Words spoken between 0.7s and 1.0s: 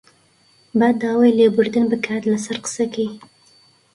با